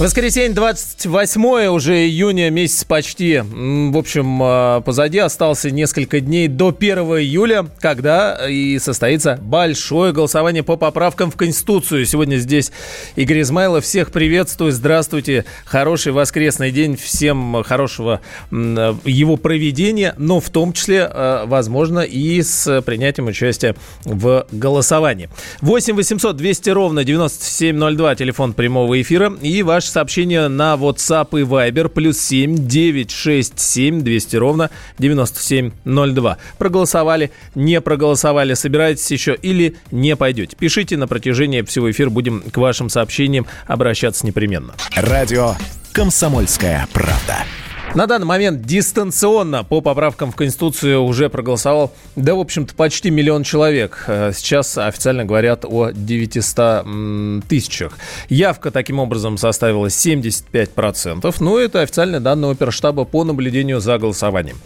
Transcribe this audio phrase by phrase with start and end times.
[0.00, 5.18] Воскресенье, 28 уже июня, месяц почти, в общем, а, позади.
[5.18, 12.06] Остался несколько дней до 1 июля, когда и состоится большое голосование по поправкам в Конституцию.
[12.06, 12.72] Сегодня здесь
[13.14, 13.84] Игорь Измайлов.
[13.84, 15.44] Всех приветствую, здравствуйте.
[15.66, 22.80] Хороший воскресный день, всем хорошего его проведения, но в том числе, а, возможно, и с
[22.80, 25.28] принятием участия в голосовании.
[25.60, 31.88] 8 800 200 ровно 9702, телефон прямого эфира, и ваш сообщения на WhatsApp и Viber
[31.88, 36.38] плюс 7 967 200 ровно 9702.
[36.58, 40.56] Проголосовали, не проголосовали, собираетесь еще или не пойдете.
[40.58, 44.74] Пишите на протяжении всего эфира, будем к вашим сообщениям обращаться непременно.
[44.94, 45.54] Радио
[45.92, 47.44] «Комсомольская правда».
[47.92, 53.42] На данный момент дистанционно по поправкам в Конституцию уже проголосовал, да, в общем-то, почти миллион
[53.42, 54.04] человек.
[54.06, 57.98] Э, сейчас официально говорят о 900 тысячах.
[58.28, 61.34] Явка таким образом составила 75%.
[61.40, 64.58] Ну, это официальные данные оперштаба по наблюдению за голосованием.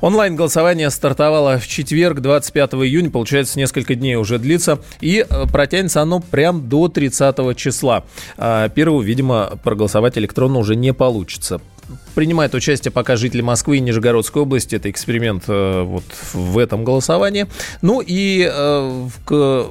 [0.00, 3.10] Онлайн-голосование стартовало в четверг, 25 июня.
[3.10, 4.78] Получается, несколько дней уже длится.
[5.02, 8.04] И э, протянется оно прям до 30 числа.
[8.38, 11.60] А первого, видимо, проголосовать электронно уже не получится
[12.14, 14.76] принимает участие пока жители Москвы и Нижегородской области.
[14.76, 17.46] Это эксперимент э, вот в этом голосовании.
[17.82, 19.66] Ну и, э, к,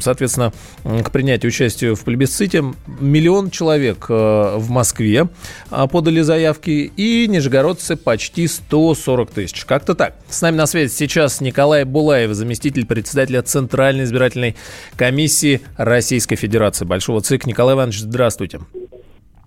[0.00, 0.52] соответственно,
[0.84, 2.64] к принятию участия в плебисците
[3.00, 5.28] миллион человек э, в Москве
[5.70, 9.64] подали заявки и нижегородцы почти 140 тысяч.
[9.64, 10.14] Как-то так.
[10.28, 14.56] С нами на связи сейчас Николай Булаев, заместитель председателя Центральной избирательной
[14.96, 17.46] комиссии Российской Федерации Большого ЦИК.
[17.46, 18.60] Николай Иванович, здравствуйте.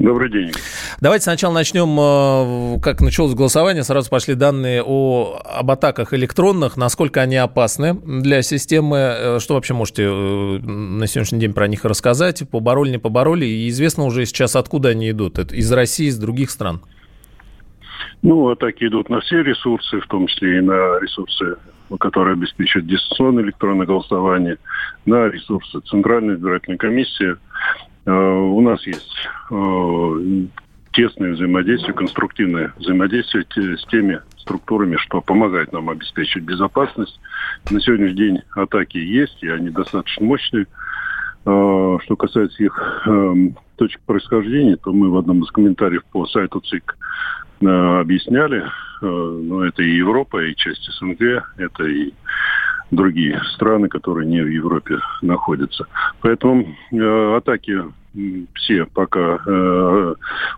[0.02, 0.52] Добрый день.
[1.00, 7.22] Давайте сначала начнем, э, как началось голосование, сразу пошли данные о, об атаках электронных, насколько
[7.22, 12.50] они опасны для системы, э, что вообще можете э, на сегодняшний день про них рассказать,
[12.50, 16.50] побороли, не побороли, и известно уже сейчас, откуда они идут, это из России, из других
[16.50, 16.82] стран?
[18.24, 21.58] Ну, атаки идут на все ресурсы, в том числе и на ресурсы,
[22.00, 24.58] которые обеспечивают дистанционное электронное голосование,
[25.06, 27.36] на ресурсы Центральной избирательной комиссии–
[28.06, 29.16] у нас есть
[29.52, 30.46] э,
[30.92, 33.46] тесное взаимодействие, конструктивное взаимодействие
[33.78, 37.20] с теми структурами, что помогает нам обеспечить безопасность.
[37.70, 40.66] На сегодняшний день атаки есть, и они достаточно мощные.
[41.46, 43.08] Э, что касается их
[43.76, 46.98] точек происхождения, то мы в одном из комментариев по сайту ЦИК
[47.60, 48.64] объясняли,
[49.02, 52.12] но это и Европа, и часть СНГ, это и
[52.92, 55.88] другие страны, которые не в Европе находятся.
[56.22, 57.84] Поэтому э, атаки
[58.56, 60.16] все пока э,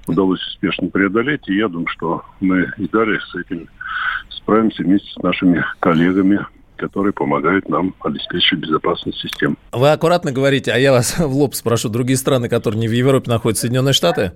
[0.07, 3.67] удалось успешно преодолеть, и я думаю, что мы и далее с этим
[4.29, 6.45] справимся вместе с нашими коллегами
[6.75, 9.57] которые помогают нам обеспечить безопасность систем.
[9.71, 13.29] Вы аккуратно говорите, а я вас в лоб спрошу, другие страны, которые не в Европе
[13.29, 14.33] находятся, Соединенные Штаты?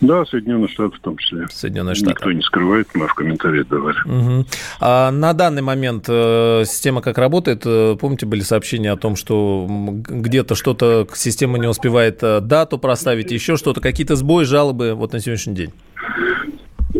[0.00, 1.46] Да, Соединенные Штаты в том числе.
[1.48, 2.10] Соединенные Штаты.
[2.10, 3.96] Никто не скрывает, мы в комментариях давали.
[4.04, 4.46] Угу.
[4.80, 7.62] А на данный момент э, система как работает?
[7.64, 13.30] Э, помните, были сообщения о том, что где-то что-то система не успевает э, дату проставить,
[13.30, 15.72] еще что-то, какие-то сбои, жалобы вот на сегодняшний день?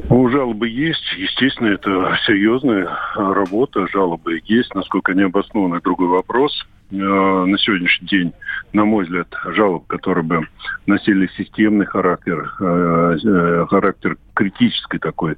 [0.08, 1.04] Ну, жалобы есть.
[1.18, 3.86] Естественно, это серьезная работа.
[3.92, 4.74] Жалобы есть.
[4.74, 6.66] Насколько они обоснованы, другой вопрос.
[6.92, 8.32] Э, на сегодняшний день,
[8.72, 10.48] на мой взгляд, жалоб, которые бы
[10.86, 15.36] носили системный характер, э, э, характер критический такой,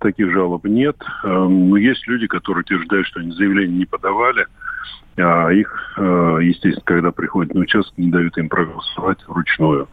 [0.00, 0.96] таких жалоб нет.
[1.22, 4.46] Но есть люди, которые утверждают, что они заявления не подавали,
[5.18, 9.88] а их, естественно, когда приходят на участок, не дают им проголосовать вручную.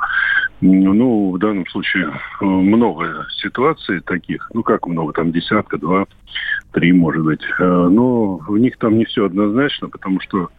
[0.62, 2.09] Ну, в данном случае
[2.40, 6.06] много ситуаций таких, ну как много, там десятка, два,
[6.72, 7.42] три, может быть.
[7.59, 10.50] Но в них там не все однозначно, потому что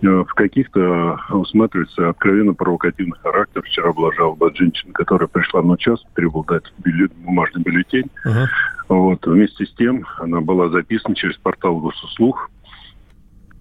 [0.00, 3.62] в каких-то усматривается откровенно провокативный характер.
[3.62, 8.10] Вчера была жалоба от женщины, которая пришла на участок, требовала дать бюллет, бумажный бюллетень.
[8.26, 8.46] Uh-huh.
[8.88, 9.26] Вот.
[9.26, 12.50] Вместе с тем она была записана через портал госуслуг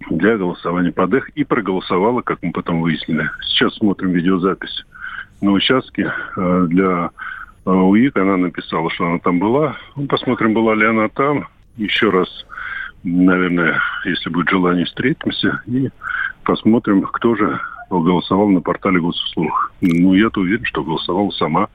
[0.09, 3.29] для голосования под их и проголосовала, как мы потом выяснили.
[3.41, 4.85] Сейчас смотрим видеозапись
[5.41, 7.11] на участке э, для
[7.65, 8.17] э, УИК.
[8.17, 9.77] Она написала, что она там была.
[9.95, 11.47] Ну, посмотрим, была ли она там.
[11.77, 12.45] Еще раз
[13.03, 15.89] наверное, если будет желание, встретимся и
[16.43, 17.59] посмотрим, кто же
[17.89, 19.71] голосовал на портале госуслуг.
[19.81, 21.69] Ну, я-то уверен, что голосовала сама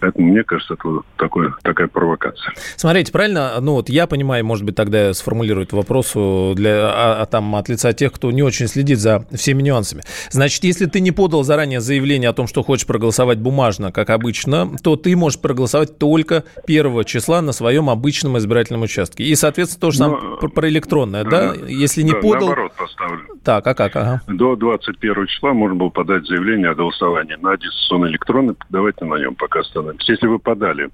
[0.00, 2.52] Поэтому мне кажется, это такое, такая провокация.
[2.76, 7.54] Смотрите, правильно, ну вот я понимаю, может быть, тогда сформулировать вопрос для, а, а там
[7.56, 10.02] от лица тех, кто не очень следит за всеми нюансами.
[10.30, 14.70] Значит, если ты не подал заранее заявление о том, что хочешь проголосовать бумажно, как обычно,
[14.82, 19.24] то ты можешь проголосовать только первого числа на своем обычном избирательном участке.
[19.24, 21.54] И, соответственно, то же самое Но, про, про электронное, да?
[21.66, 22.48] Если не да, подал...
[22.48, 23.20] наоборот поставлю.
[23.42, 23.96] Так, а как?
[23.96, 24.22] Ага.
[24.28, 28.54] До 21 числа можно было подать заявление о голосовании на дистанционный электронный.
[28.68, 30.12] Давайте на нем пока остановимся.
[30.12, 30.90] Если вы подали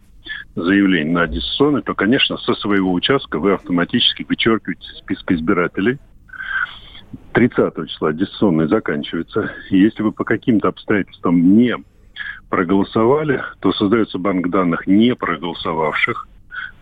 [0.55, 5.99] заявление на дистанционный, то, конечно, со своего участка вы автоматически вычеркиваете список избирателей.
[7.33, 9.53] 30 числа дистанционный заканчивается.
[9.71, 11.77] И если вы по каким-то обстоятельствам не
[12.49, 16.29] проголосовали, то создается банк данных не проголосовавших.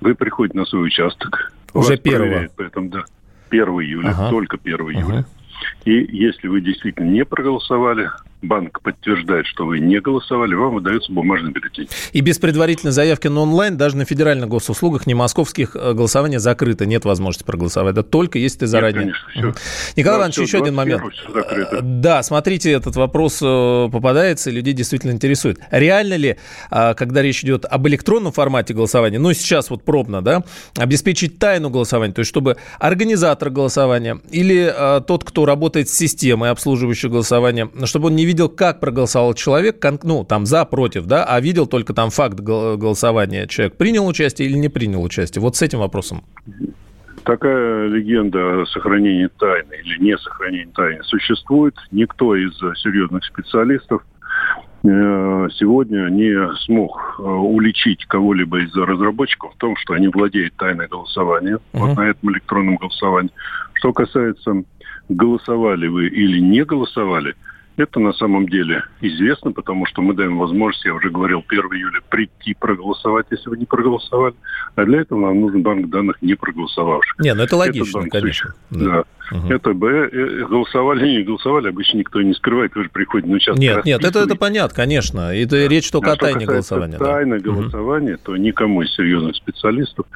[0.00, 1.52] Вы приходите на свой участок.
[1.72, 2.48] Уже первого.
[2.56, 3.04] Поэтому, да,
[3.50, 4.30] 1 июля, ага.
[4.30, 5.04] только 1 июля.
[5.04, 5.26] Ага.
[5.84, 8.10] И если вы действительно не проголосовали,
[8.42, 11.88] банк подтверждает, что вы не голосовали, вам выдается бумажный бюллетень.
[12.12, 16.84] И без предварительной заявки на онлайн даже на федеральных госуслугах, не московских, э, голосование закрыто.
[16.86, 17.92] Нет возможности проголосовать.
[17.92, 19.06] Это только если ты заранее.
[19.06, 19.92] Нет, конечно, все.
[19.96, 21.02] Николай да, Иванович, еще один момент.
[21.34, 25.60] Э, да, смотрите, этот вопрос э, попадается, и людей действительно интересует.
[25.70, 26.36] Реально ли,
[26.70, 30.44] когда речь идет об электронном формате голосования, ну, сейчас вот пробно, да,
[30.76, 34.72] обеспечить тайну голосования, то есть чтобы организатор голосования или
[35.06, 40.24] тот, кто работает с системой, обслуживающей голосование, чтобы он не видел, как проголосовал человек, ну,
[40.24, 43.46] там, за, против, да, а видел только там факт голосования.
[43.46, 45.42] Человек принял участие или не принял участие.
[45.42, 46.22] Вот с этим вопросом.
[47.24, 51.74] Такая легенда о сохранении тайны или не сохранении тайны существует.
[51.90, 52.52] Никто из
[52.82, 54.02] серьезных специалистов
[54.82, 60.88] э, сегодня не смог э, уличить кого-либо из разработчиков в том, что они владеют тайной
[60.88, 61.78] голосования, uh-huh.
[61.80, 63.30] вот на этом электронном голосовании.
[63.74, 64.64] Что касается
[65.08, 67.34] голосовали вы или не голосовали–
[67.82, 72.00] это на самом деле известно, потому что мы даем возможность, я уже говорил, 1 июля
[72.08, 74.34] прийти проголосовать, если вы не проголосовали.
[74.74, 77.18] А для этого нам нужен банк данных не проголосовавших.
[77.18, 78.54] Не, ну это логично, банк, конечно.
[78.70, 78.84] Да.
[78.84, 79.04] да.
[79.32, 79.48] Угу.
[79.48, 83.36] Это бы э, голосовали или не голосовали, обычно никто не скрывает, вы же приходите на
[83.36, 83.60] участок.
[83.60, 85.34] Нет, нет, это, это понятно, конечно.
[85.34, 85.68] Это да.
[85.68, 86.98] речь только а о тайне голосования.
[86.98, 87.44] Тайна да.
[87.44, 88.22] голосования, угу.
[88.24, 90.06] то никому из серьезных специалистов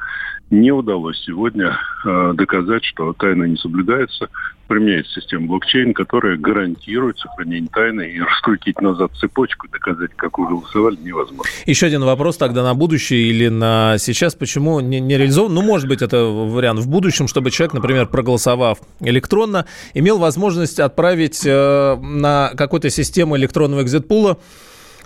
[0.49, 4.29] не удалось сегодня э, доказать, что тайна не соблюдается.
[4.67, 10.97] Применяется система блокчейн, которая гарантирует сохранение тайны и раскрутить назад цепочку, доказать, как вы голосовали,
[10.97, 11.49] невозможно.
[11.65, 14.35] Еще один вопрос тогда на будущее или на сейчас.
[14.35, 15.53] Почему не, не реализован?
[15.53, 21.45] Ну, может быть, это вариант в будущем, чтобы человек, например, проголосовав электронно, имел возможность отправить
[21.45, 24.37] э, на какую-то систему электронного экзитпула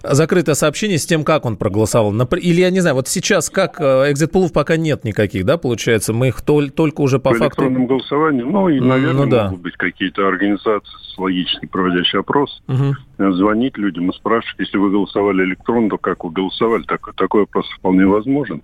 [0.04, 2.14] закрытое сообщение с тем, как он проголосовал.
[2.14, 6.14] Или, я не знаю, вот сейчас как э, экзит-пулов пока нет никаких, да, получается?
[6.14, 7.64] Мы их тол- только уже по, по факту...
[7.64, 9.44] электронному голосованию, ну, и, наверное, ну, да.
[9.46, 12.62] могут быть какие-то организации с логически проводящий опрос.
[12.68, 13.34] Угу.
[13.34, 16.84] Звонить людям и спрашивать, если вы голосовали электронно, то как вы голосовали?
[16.84, 18.62] Так, такой опрос вполне возможен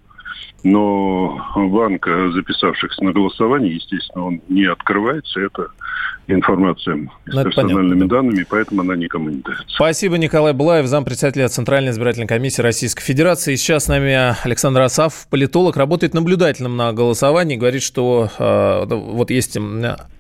[0.64, 5.40] но банк записавшихся на голосование, естественно, он не открывается.
[5.40, 5.68] Это
[6.28, 9.64] информация ну, с персональными понятно, данными, поэтому она никому не дается.
[9.68, 13.56] Спасибо, Николай Булаев, зампредседателя Центральной избирательной комиссии Российской Федерации.
[13.56, 19.58] Сейчас с нами Александр Асав, политолог, работает наблюдателем на голосовании, говорит, что э, вот есть...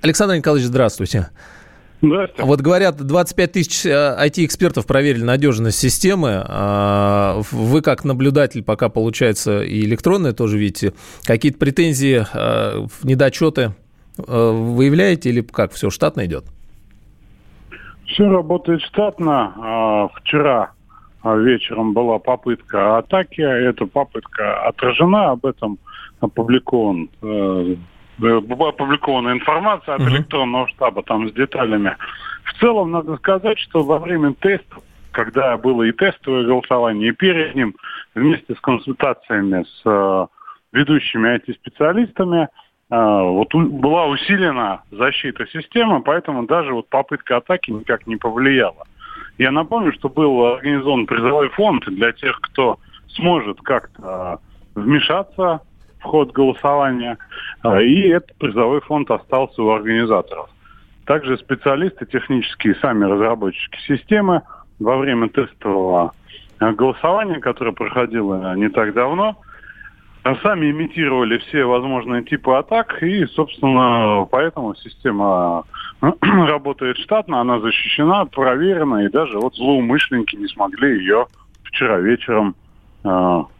[0.01, 1.07] Александр Николаевич, здравствуйте.
[1.07, 1.56] Здравствуйте.
[2.01, 6.43] Вот говорят, 25 тысяч IT-экспертов э, проверили надежность системы.
[6.47, 10.93] А, вы как наблюдатель пока, получается, и электронные тоже видите.
[11.23, 13.71] Какие-то претензии, э, недочеты
[14.19, 15.71] э, выявляете или как?
[15.71, 16.45] Все штатно идет?
[18.05, 19.53] Все работает штатно.
[19.57, 20.71] А, вчера
[21.23, 23.41] вечером была попытка атаки.
[23.41, 25.31] Эта попытка отражена.
[25.31, 25.79] Об этом
[26.19, 27.09] опубликован
[28.17, 31.95] была опубликована информация от электронного штаба там с деталями.
[32.43, 34.77] В целом, надо сказать, что во время теста,
[35.11, 37.75] когда было и тестовое голосование, и перед ним,
[38.15, 40.27] вместе с консультациями с э,
[40.71, 42.47] ведущими IT-специалистами, э,
[42.89, 48.85] вот была усилена защита системы, поэтому даже вот попытка атаки никак не повлияла.
[49.37, 54.39] Я напомню, что был организован призовой фонд для тех, кто сможет как-то
[54.73, 55.61] вмешаться
[56.07, 57.17] ход голосования.
[57.61, 60.49] А, и этот призовой фонд остался у организаторов.
[61.05, 64.41] Также специалисты технические, сами разработчики системы
[64.79, 66.13] во время тестового
[66.59, 69.37] а, голосования, которое проходило не так давно,
[70.41, 75.63] сами имитировали все возможные типы атак, и, собственно, поэтому система
[76.21, 81.27] работает штатно, она защищена, проверена, и даже вот злоумышленники не смогли ее
[81.63, 82.55] вчера вечером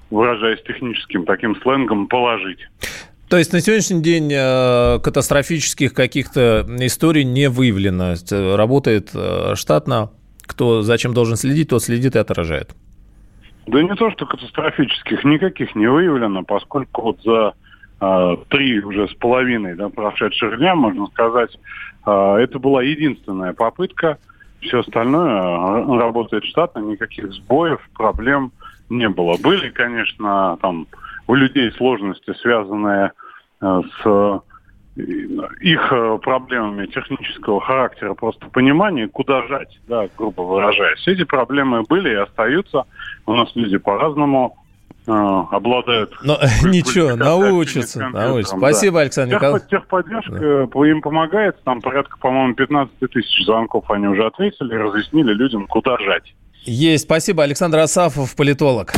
[0.09, 2.59] выражаясь техническим таким сленгом, положить.
[3.29, 8.15] То есть на сегодняшний день э, катастрофических каких-то историй не выявлено.
[8.55, 10.11] Работает э, штатно.
[10.45, 12.73] Кто зачем должен следить, тот следит и отражает.
[13.67, 17.53] Да не то, что катастрофических, никаких не выявлено, поскольку вот за
[17.99, 21.51] э, три уже с половиной да, прошедших дня, можно сказать,
[22.05, 24.19] э, это была единственная попытка.
[24.61, 28.53] Все остальное э, работает штатно, никаких сбоев, проблем
[28.89, 29.37] не было.
[29.37, 30.87] Были, конечно, там
[31.27, 33.11] у людей сложности, связанные
[33.61, 34.41] э, с
[34.97, 41.07] их э, проблемами технического характера, просто понимание, куда жать, да, грубо выражаясь.
[41.07, 42.85] Эти проблемы были и остаются.
[43.27, 44.57] У нас люди по-разному
[45.05, 46.17] э, обладают...
[46.23, 48.57] Но ничего, научатся, научатся.
[48.57, 49.01] Спасибо, да.
[49.01, 49.69] Александр Николаевич.
[49.69, 50.87] Техподдержка да.
[50.87, 51.61] им помогает.
[51.63, 56.33] Там порядка, по-моему, 15 тысяч звонков они уже ответили, разъяснили людям, куда жать.
[56.63, 57.05] Есть.
[57.05, 57.43] Спасибо.
[57.43, 58.93] Александр Асафов, политолог.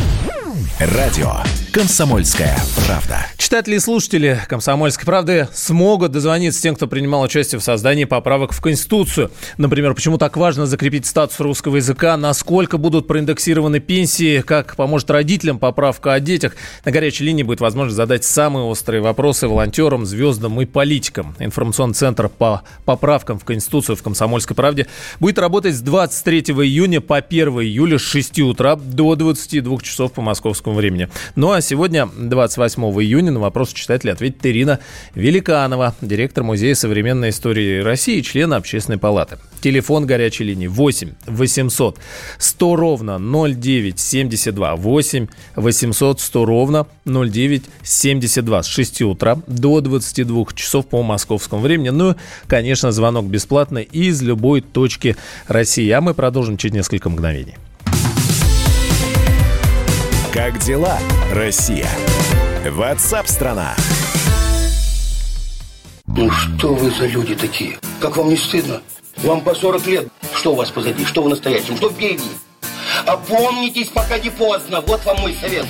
[0.79, 1.33] Радио
[1.73, 3.27] «Комсомольская правда».
[3.37, 8.61] Читатели и слушатели «Комсомольской правды» смогут дозвониться тем, кто принимал участие в создании поправок в
[8.61, 9.29] Конституцию.
[9.57, 15.59] Например, почему так важно закрепить статус русского языка, насколько будут проиндексированы пенсии, как поможет родителям
[15.59, 16.55] поправка о детях.
[16.85, 21.35] На горячей линии будет возможность задать самые острые вопросы волонтерам, звездам и политикам.
[21.39, 24.87] Информационный центр по поправкам в Конституцию в «Комсомольской правде»
[25.19, 30.21] будет работать с 23 июня по 1 июля с 6 утра до 22 часов по
[30.21, 31.09] московскому времени.
[31.35, 34.79] Ну а сегодня, 28 июня, на вопрос читателя ответит Ирина
[35.15, 39.37] Великанова, директор Музея современной истории России, член Общественной палаты.
[39.61, 41.97] Телефон горячей линии 8 800
[42.37, 51.03] 100 ровно 0972 8 800 100 ровно 0972 с 6 утра до 22 часов по
[51.03, 51.89] московскому времени.
[51.89, 52.15] Ну,
[52.47, 55.15] конечно, звонок бесплатный из любой точки
[55.47, 55.89] России.
[55.89, 57.48] А мы продолжим через несколько мгновений.
[60.33, 60.99] Как дела,
[61.33, 61.89] Россия?
[62.63, 63.75] Ватсап-страна!
[66.05, 67.79] Ну что вы за люди такие?
[67.99, 68.81] Как вам не стыдно?
[69.23, 70.07] Вам по 40 лет.
[70.35, 71.03] Что у вас позади?
[71.03, 71.77] Что в настоящем?
[71.77, 72.29] Что впереди?
[73.07, 74.81] Опомнитесь, пока не поздно.
[74.81, 75.65] Вот вам мой совет.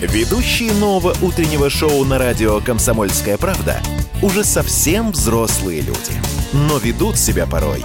[0.00, 3.82] Ведущие нового утреннего шоу на радио «Комсомольская правда»
[4.22, 6.14] уже совсем взрослые люди,
[6.54, 7.84] но ведут себя порой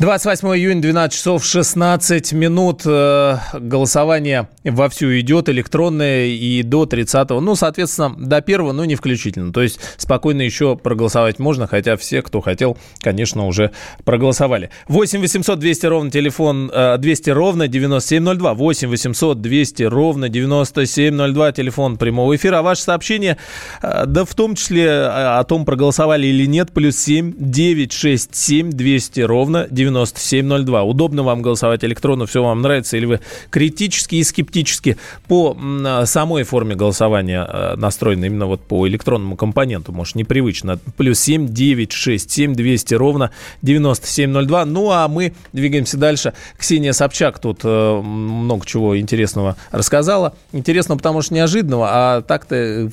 [0.00, 2.82] 28 июня, 12 часов 16 минут.
[2.86, 9.52] Э, голосование вовсю идет электронное и до 30 ну, соответственно, до 1 ну, не включительно.
[9.52, 13.72] То есть спокойно еще проголосовать можно, хотя все, кто хотел, конечно, уже
[14.04, 14.70] проголосовали.
[14.86, 18.54] 8 800 200 ровно телефон, 200 э, ровно 9702.
[18.54, 22.58] 8 800 200 ровно 9702 телефон прямого эфира.
[22.60, 23.36] А ваше сообщение,
[23.82, 29.66] э, да в том числе о том, проголосовали или нет, плюс 7 967 200 ровно
[29.68, 29.87] 9702.
[29.88, 30.82] 9702.
[30.82, 35.56] Удобно вам голосовать электронно, все вам нравится, или вы критически и скептически по
[36.04, 40.78] самой форме голосования э, настроены, именно вот по электронному компоненту, может, непривычно.
[40.96, 43.30] Плюс 7 9 6 7 200 ровно
[43.62, 44.64] 9702.
[44.64, 46.32] Ну, а мы двигаемся дальше.
[46.58, 50.34] Ксения Собчак тут э, много чего интересного рассказала.
[50.52, 52.88] Интересно, потому что неожиданного, а так-то э,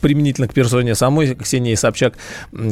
[0.00, 2.14] применительно к персоне самой Ксении Собчак,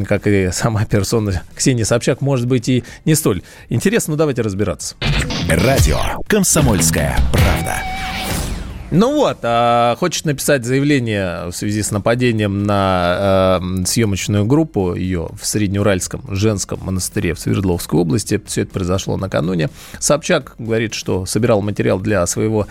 [0.07, 4.97] как и сама персона Ксения Собчак, может быть и не столь Интересно, ну давайте разбираться.
[5.49, 8.00] Радио «Комсомольская правда».
[8.93, 15.29] Ну вот, а хочешь написать заявление в связи с нападением на э, съемочную группу ее
[15.41, 18.43] в Среднеуральском женском монастыре в Свердловской области.
[18.47, 19.71] Все это произошло накануне.
[20.01, 22.67] Собчак говорит, что собирал материал для своего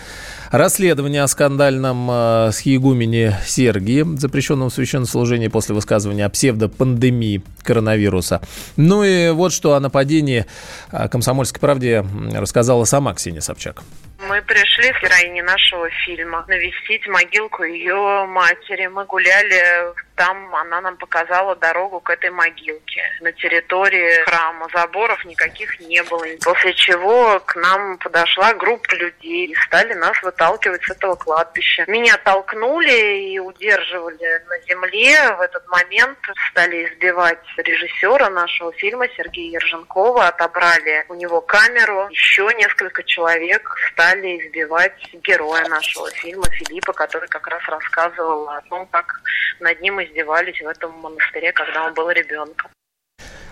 [0.51, 8.41] расследования о скандальном э, схиегумене Сергии, запрещенном в священнослужении после высказывания о псевдопандемии коронавируса.
[8.75, 10.45] Ну и вот что о нападении
[10.91, 13.83] э, «Комсомольской правде» рассказала сама Ксения Собчак.
[14.27, 18.87] Мы пришли с героиней нашего фильма навестить могилку ее матери.
[18.87, 23.01] Мы гуляли там она нам показала дорогу к этой могилке.
[23.21, 26.25] На территории храма заборов никаких не было.
[26.43, 31.85] После чего к нам подошла группа людей и стали нас выталкивать с этого кладбища.
[31.87, 35.37] Меня толкнули и удерживали на земле.
[35.37, 36.19] В этот момент
[36.51, 40.27] стали избивать режиссера нашего фильма Сергея Ерженкова.
[40.27, 42.09] Отобрали у него камеру.
[42.09, 48.85] Еще несколько человек стали избивать героя нашего фильма Филиппа, который как раз рассказывал о том,
[48.87, 49.21] как
[49.61, 52.71] над ним издевались в этом монастыре, когда он был ребенком.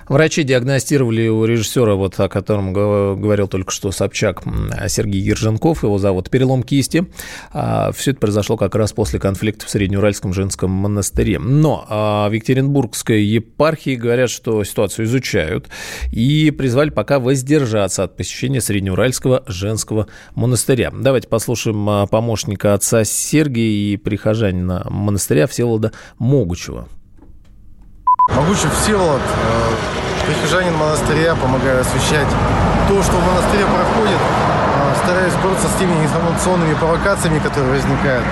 [0.10, 4.44] Врачи диагностировали у режиссера, вот о котором говорил только что Собчак,
[4.88, 7.08] Сергей Ерженков, его зовут, перелом кисти.
[7.52, 11.40] А, Все это произошло как раз после конфликта в Среднеуральском женском монастыре.
[11.40, 15.68] Но а, в Екатеринбургской епархии говорят, что ситуацию изучают
[16.12, 20.92] и призвали пока воздержаться от посещения Среднеуральского женского монастыря.
[20.94, 26.88] Давайте послушаем а, помощника отца Сергия и прихожанина монастыря Всеволода Могучева.
[28.36, 32.28] Могучев Всеволод, э, прихожанин монастыря, помогаю освещать
[32.88, 38.26] то, что в монастыре проходит, э, стараюсь бороться с теми информационными провокациями, которые возникают.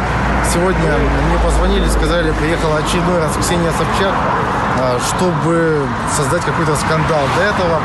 [0.53, 0.91] Сегодня
[1.29, 4.13] мне позвонили, сказали, приехала очередной раз Ксения Собчак,
[4.79, 7.21] э, чтобы создать какой-то скандал.
[7.37, 7.79] До этого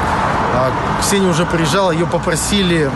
[1.01, 2.91] Ксения уже приезжала, ее попросили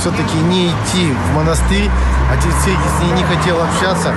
[0.00, 1.90] все-таки не идти в монастырь,
[2.32, 4.14] отец Сергий с ней не хотел общаться.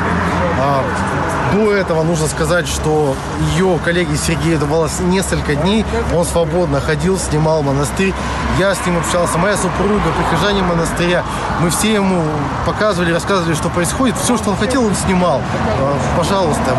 [1.53, 3.15] До этого нужно сказать, что
[3.55, 5.85] ее коллеге Сергею давалось несколько дней.
[6.15, 8.13] Он свободно ходил, снимал монастырь.
[8.57, 9.37] Я с ним общался.
[9.37, 11.23] Моя супруга, прихожане монастыря.
[11.59, 12.23] Мы все ему
[12.65, 14.15] показывали, рассказывали, что происходит.
[14.17, 15.41] Все, что он хотел, он снимал.
[15.79, 16.75] Э, пожалуйста.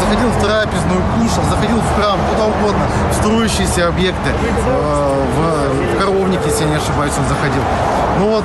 [0.00, 2.84] Заходил в трапезную, кушал, заходил в храм, куда угодно.
[3.12, 4.30] В строящиеся объекты.
[4.66, 7.62] Э, в коровнике, если я не ошибаюсь, он заходил.
[8.18, 8.44] Но вот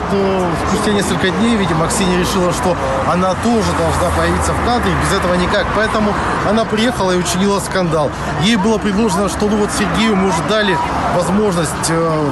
[0.67, 2.75] спустя несколько дней, видимо, Ксения решила, что
[3.11, 4.91] она тоже должна появиться в кадре.
[5.03, 5.65] Без этого никак.
[5.75, 6.13] Поэтому
[6.49, 8.11] она приехала и учинила скандал.
[8.41, 10.77] Ей было предложено, что ну вот Сергею мы уже дали
[11.15, 12.31] возможность э,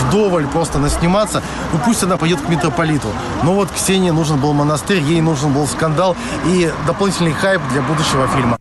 [0.00, 1.42] вдоволь просто насниматься.
[1.72, 3.08] Ну пусть она пойдет к митрополиту.
[3.42, 8.26] Но вот Ксении нужен был монастырь, ей нужен был скандал и дополнительный хайп для будущего
[8.28, 8.58] фильма.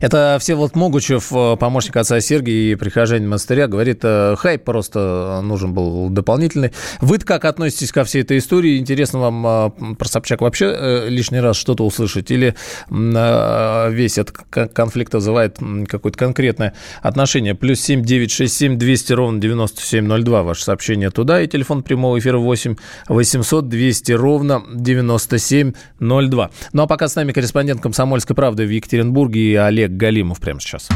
[0.00, 5.74] Это Всеволод Могучев, э, помощник отца Сергия и прихожанин монастыря, говорит, э, хайп просто нужен
[5.74, 6.72] был дополнительный.
[7.02, 8.78] вы как относитесь ко всей этой истории?
[8.78, 12.30] Интересно вам э, про Собчак вообще лишний раз что-то услышать?
[12.30, 12.54] Или
[12.88, 14.36] весь этот
[14.72, 17.54] конфликт вызывает какое-то конкретное отношение?
[17.54, 20.42] Плюс семь девять шесть семь двести ровно девяносто семь ноль два.
[20.42, 21.42] Ваше сообщение туда.
[21.42, 22.76] И телефон прямого эфира восемь
[23.08, 26.50] восемьсот двести ровно девяносто семь ноль два.
[26.72, 30.88] Ну а пока с нами корреспондент «Комсомольской правды» в Екатеринбурге Олег Олег Галимов прямо сейчас.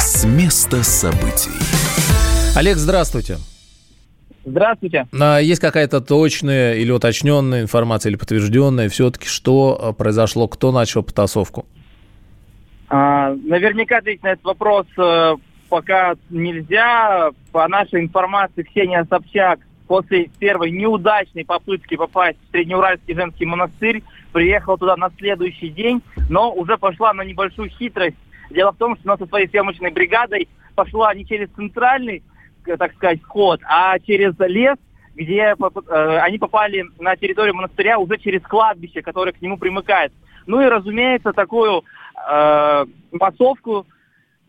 [0.00, 1.50] С места событий.
[2.56, 3.36] Олег, здравствуйте.
[4.46, 5.06] Здравствуйте.
[5.18, 11.02] А есть какая-то точная или уточненная информация, или подтвержденная все-таки, что а, произошло, кто начал
[11.02, 11.66] потасовку?
[12.88, 15.36] А, наверняка ответить на этот вопрос э,
[15.70, 17.30] пока нельзя.
[17.52, 24.02] По нашей информации, Ксения Собчак после первой неудачной попытки попасть в Среднеуральский женский монастырь
[24.34, 28.16] приехала туда на следующий день, но уже пошла на небольшую хитрость.
[28.50, 32.22] Дело в том, что она со своей съемочной бригадой пошла не через центральный,
[32.64, 34.76] так сказать, вход, а через лес,
[35.14, 40.12] где э, они попали на территорию монастыря уже через кладбище, которое к нему примыкает.
[40.46, 41.84] Ну и, разумеется, такую
[42.28, 43.86] э, массовку,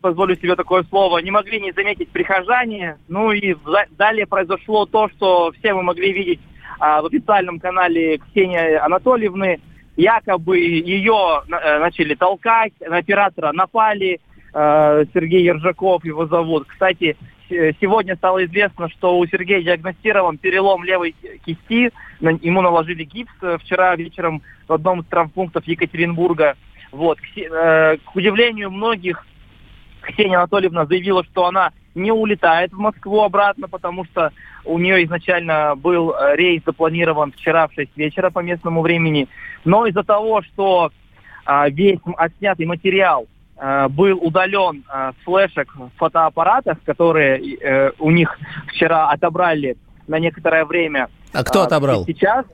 [0.00, 2.98] позволю себе такое слово, не могли не заметить прихожане.
[3.06, 3.54] Ну и
[3.92, 6.40] далее произошло то, что все мы могли видеть
[6.80, 9.60] э, в официальном канале Ксении Анатольевны,
[9.96, 14.20] якобы ее э, начали толкать, на оператора напали,
[14.52, 16.66] э, Сергей Ержаков его зовут.
[16.68, 17.16] Кстати,
[17.48, 23.96] сегодня стало известно, что у Сергея диагностирован перелом левой кисти, ему наложили гипс э, вчера
[23.96, 26.56] вечером в одном из травмпунктов Екатеринбурга.
[26.92, 27.18] Вот.
[27.20, 29.26] К удивлению многих,
[30.00, 34.30] Ксения Анатольевна заявила, что она не улетает в Москву обратно, потому что
[34.64, 39.28] у нее изначально был рейс запланирован вчера в 6 вечера по местному времени.
[39.64, 40.92] Но из-за того, что
[41.44, 48.10] а, весь отснятый материал а, был удален а, с флешек в фотоаппаратах, которые э, у
[48.10, 51.08] них вчера отобрали на некоторое время.
[51.32, 52.04] А кто отобрал?
[52.04, 52.44] Сейчас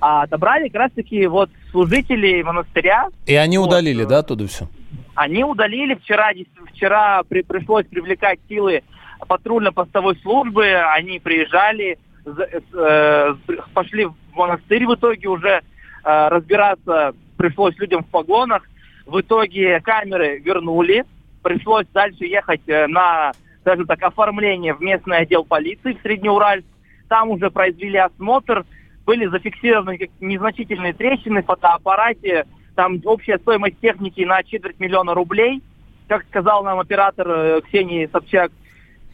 [0.00, 3.08] а отобрали как раз-таки вот служители монастыря.
[3.24, 4.68] И они вот, удалили, да, оттуда все?
[5.14, 6.30] Они удалили вчера,
[6.72, 8.82] вчера при, пришлось привлекать силы
[9.26, 13.34] патрульно-постовой службы, они приезжали, э,
[13.72, 15.62] пошли в монастырь в итоге уже
[16.04, 18.62] Э, разбираться пришлось людям в погонах.
[19.06, 21.04] В итоге камеры вернули.
[21.42, 26.66] Пришлось дальше ехать э, на, скажем так, оформление в местный отдел полиции в Среднеуральск.
[27.08, 28.64] Там уже произвели осмотр.
[29.06, 32.46] Были зафиксированы незначительные трещины в фотоаппарате.
[32.74, 35.62] Там общая стоимость техники на четверть миллиона рублей,
[36.08, 38.52] как сказал нам оператор э, Ксении Собчак.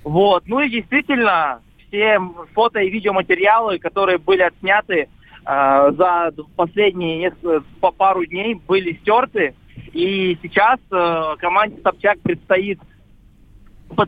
[0.03, 0.45] Вот.
[0.47, 2.19] Ну и действительно, все
[2.55, 5.09] фото и видеоматериалы, которые были отсняты,
[5.47, 7.33] Э, за последние
[7.81, 9.55] по пару дней были стерты.
[9.93, 12.79] И сейчас э, команде Собчак предстоит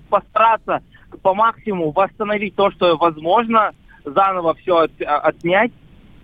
[0.08, 0.82] постараться
[1.22, 3.72] по максимуму восстановить то, что возможно,
[4.04, 5.72] заново все от, отснять,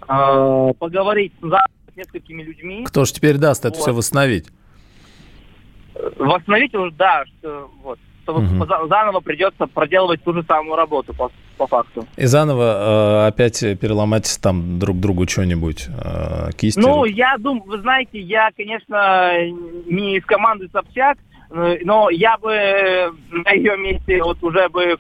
[0.07, 1.45] э, поговорить с
[1.99, 2.85] несколькими людьми.
[2.85, 3.83] Кто же теперь даст это вот.
[3.83, 4.47] все восстановить?
[6.19, 8.67] восстановить уже, да, что, вот, что угу.
[8.89, 12.07] заново придется проделывать ту же самую работу по, по факту.
[12.17, 16.79] И заново э, опять переломать там друг другу что-нибудь, э, кисти?
[16.79, 19.33] Ну, я думаю, вы знаете, я, конечно,
[19.87, 21.19] не из команды Собчак,
[21.51, 22.51] но я бы
[23.31, 24.99] на ее месте вот уже бы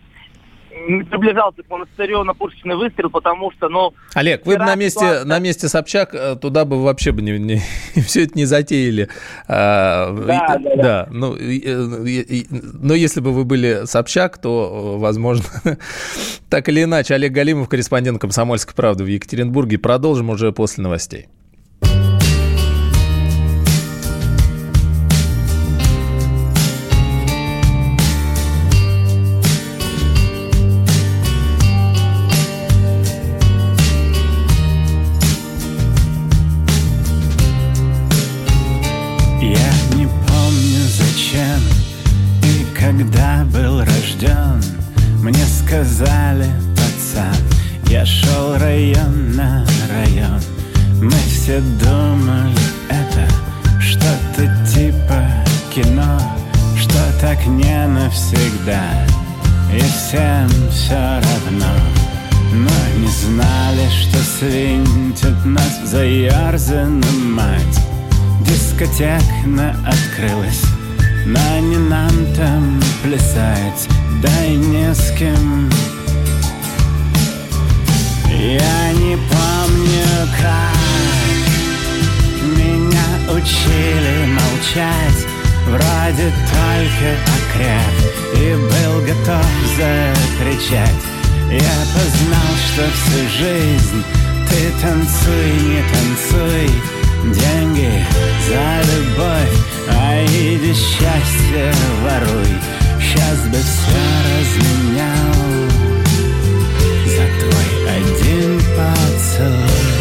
[1.10, 3.92] приближался к монастырю на пушечный выстрел, потому что, ну...
[4.14, 5.24] Олег, вы бы на месте, ситуация...
[5.24, 7.60] на месте Собчак э, туда бы вообще бы не, не,
[8.02, 9.08] все это не затеяли.
[9.46, 10.76] Да, и, да, да.
[10.76, 15.44] да ну, и, и, но если бы вы были Собчак, то, возможно,
[16.50, 17.14] так или иначе.
[17.14, 19.78] Олег Галимов, корреспондент «Комсомольской правды» в Екатеринбурге.
[19.78, 21.28] Продолжим уже после новостей.
[45.68, 47.36] Сказали, пацан
[47.88, 50.40] Я шел район на район.
[51.02, 52.56] Мы все думали,
[52.88, 53.28] это
[53.80, 55.22] что-то типа
[55.74, 56.20] кино
[56.78, 59.06] Что так не навсегда.
[59.72, 61.74] И всем все равно
[62.52, 67.80] Но не знали, что свинтит нас в заерзанную мать
[68.40, 70.77] Дискотекна открылась
[71.28, 73.86] но не нам там плясать
[74.22, 75.70] да и не с кем.
[78.30, 80.74] Я не помню, как
[82.56, 85.26] Меня учили молчать.
[85.66, 87.96] Вроде только окреп
[88.36, 91.02] И был готов закричать.
[91.50, 94.02] Я познал, что всю жизнь
[94.48, 98.06] Ты танцуй, не танцуй Деньги
[98.48, 99.58] за любовь
[99.90, 102.78] А иди счастье воруй.
[103.00, 105.34] Сейчас бы все разменял
[107.06, 109.97] За твой один поцелуй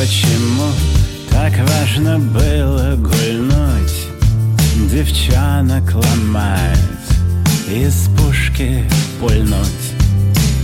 [0.00, 0.72] почему
[1.30, 4.06] так важно было гульнуть?
[4.90, 6.78] Девчонок ломать,
[7.68, 8.82] из пушки
[9.20, 9.84] пульнуть.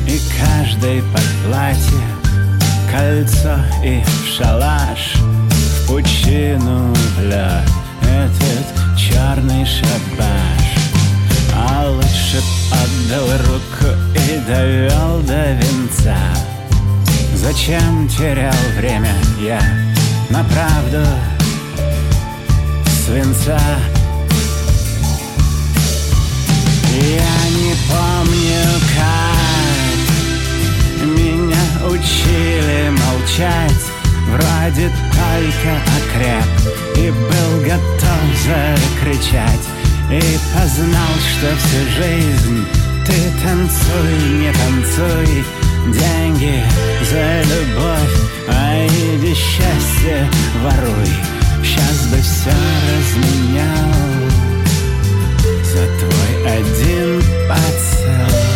[0.08, 2.06] И каждый под платье
[2.90, 7.68] кольцо и в шалаш В пучину в лед
[8.02, 10.68] этот черный шабаш
[11.52, 16.45] А лучше отдал руку и довел до венца
[17.46, 19.60] Зачем терял время я
[20.30, 21.06] на правду
[23.06, 23.60] свинца?
[26.92, 28.64] Я не помню,
[28.96, 29.96] как
[31.06, 33.84] меня учили молчать.
[34.28, 36.50] Вроде только окреп
[36.96, 39.66] и был готов закричать.
[40.10, 40.20] И
[40.52, 42.66] познал, что всю жизнь
[43.06, 45.44] ты танцуй, не танцуй
[45.92, 46.62] деньги
[47.10, 48.16] за любовь,
[48.48, 50.28] а иди счастье
[50.62, 51.08] воруй.
[51.62, 52.50] Сейчас бы все
[52.90, 54.26] разменял
[55.64, 58.55] за твой один поцелуй.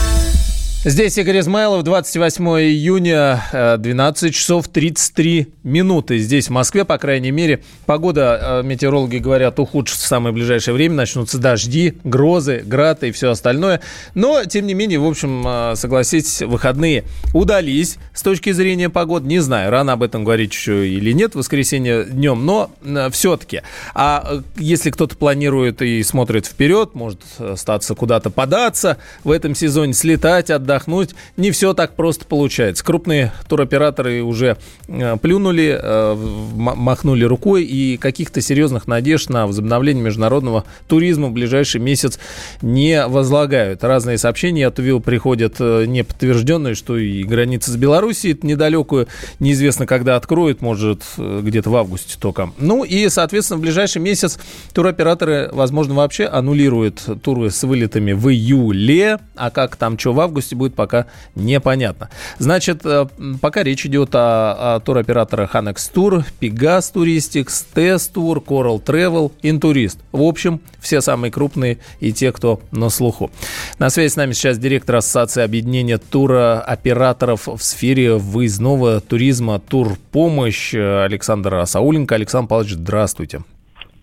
[0.83, 6.17] Здесь Игорь Измайлов, 28 июня, 12 э, часов 33 минуты.
[6.17, 7.61] Здесь, в Москве, по крайней мере.
[7.85, 10.95] Погода, э, метеорологи говорят, ухудшится в самое ближайшее время.
[10.95, 13.81] Начнутся дожди, грозы, град и все остальное.
[14.15, 19.27] Но, тем не менее, в общем, э, согласитесь, выходные удались с точки зрения погоды.
[19.27, 22.71] Не знаю, рано об этом говорить еще или нет, в воскресенье днем, но
[23.11, 23.61] все-таки.
[23.93, 30.49] А если кто-то планирует и смотрит вперед, может остаться куда-то податься в этом сезоне, слетать,
[30.49, 31.15] отдать, отдохнуть.
[31.37, 32.83] Не все так просто получается.
[32.83, 34.57] Крупные туроператоры уже
[34.87, 36.15] э, плюнули, э,
[36.55, 42.19] махнули рукой, и каких-то серьезных надежд на возобновление международного туризма в ближайший месяц
[42.61, 43.83] не возлагают.
[43.83, 49.07] Разные сообщения от УВИЛ приходят э, неподтвержденные, что и граница с Белоруссией недалекую,
[49.39, 52.51] неизвестно, когда откроют, может, где-то в августе только.
[52.57, 54.39] Ну и, соответственно, в ближайший месяц
[54.73, 60.55] туроператоры, возможно, вообще аннулируют туры с вылетами в июле, а как там что в августе
[60.61, 62.09] будет, пока непонятно.
[62.37, 63.07] Значит, э,
[63.41, 69.97] пока речь идет о, о туроператорах Annex Tour, Pegas Touristics, Test Tour, Coral Travel, Intourist.
[70.11, 73.31] В общем, все самые крупные и те, кто на слуху.
[73.79, 81.55] На связи с нами сейчас директор Ассоциации объединения туроператоров в сфере выездного туризма «Турпомощь» Александр
[81.55, 82.15] Асауленко.
[82.15, 83.41] Александр Павлович, здравствуйте.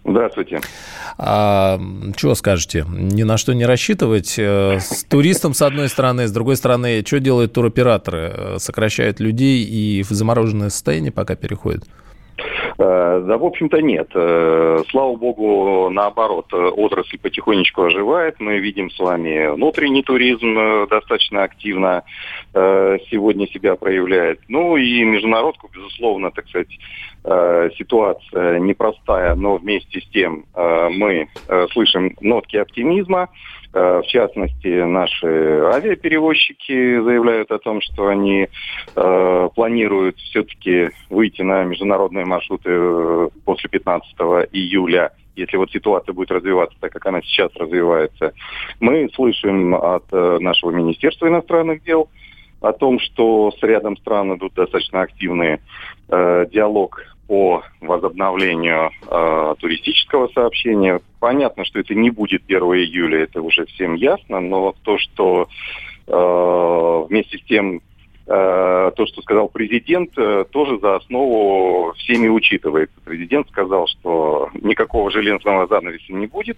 [0.09, 0.61] Здравствуйте.
[1.19, 1.81] А,
[2.17, 2.87] чего скажете?
[2.89, 4.39] Ни на что не рассчитывать?
[4.39, 8.57] Э, с туристом, с одной стороны, с другой стороны, что делают туроператоры?
[8.59, 11.85] Сокращают людей и в замороженное состояние пока переходят?
[12.79, 14.09] Э, да, в общем-то, нет.
[14.13, 18.37] Слава богу, наоборот, отрасль потихонечку оживает.
[18.39, 20.55] Мы видим с вами внутренний туризм
[20.89, 22.05] достаточно активно
[22.55, 24.41] сегодня себя проявляет.
[24.49, 26.69] Ну и международку, безусловно, так сказать,
[27.31, 33.29] Э, ситуация непростая, но вместе с тем э, мы э, слышим нотки оптимизма.
[33.73, 38.49] В частности, наши авиаперевозчики заявляют о том, что они
[38.95, 44.11] планируют все-таки выйти на международные маршруты после 15
[44.53, 48.33] июля если вот ситуация будет развиваться так, как она сейчас развивается.
[48.81, 52.09] Мы слышим от нашего Министерства иностранных дел
[52.61, 55.61] о том, что с рядом стран идут достаточно активные
[56.09, 61.01] э, диалог по возобновлению э, туристического сообщения.
[61.21, 65.47] Понятно, что это не будет 1 июля, это уже всем ясно, но то, что
[66.07, 67.83] э, вместе с тем
[68.27, 72.97] э, то, что сказал президент, э, тоже за основу всеми учитывается.
[73.05, 76.57] Президент сказал, что никакого железного занавеса не будет,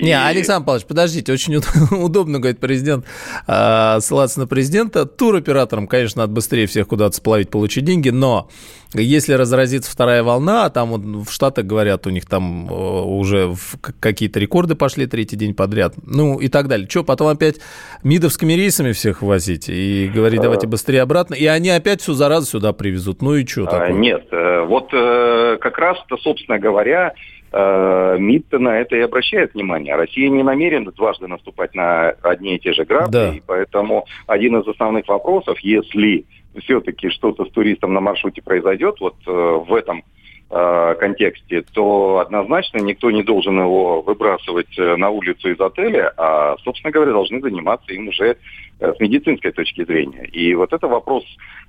[0.00, 1.56] не, Александр Павлович, подождите, очень
[1.90, 3.04] удобно, говорит президент,
[3.46, 5.06] а, ссылаться на президента.
[5.06, 8.48] Туроператорам, конечно, надо быстрее всех куда-то сплавить, получить деньги, но
[8.94, 13.54] если разразится вторая волна, а там вот в Штатах говорят, у них там уже
[14.00, 16.88] какие-то рекорды пошли третий день подряд, ну и так далее.
[16.88, 17.56] Что, потом опять
[18.02, 20.70] мидовскими рейсами всех возить и говорить, давайте а.
[20.70, 23.20] быстрее обратно, и они опять всю заразу сюда привезут.
[23.20, 23.92] Ну и что а, такое?
[23.92, 29.94] Нет, э, вот э, как раз-то, собственно говоря, э, МИД на это и обращает внимание.
[29.94, 33.34] Россия не намерена дважды наступать на одни и те же грабли, да.
[33.34, 36.26] и поэтому один из основных вопросов, если
[36.60, 40.02] все-таки что-то с туристом на маршруте произойдет, вот э, в этом
[40.50, 46.56] э, контексте, то однозначно никто не должен его выбрасывать э, на улицу из отеля, а,
[46.64, 48.36] собственно говоря, должны заниматься им уже
[48.80, 50.24] э, с медицинской точки зрения.
[50.26, 51.24] И вот это вопрос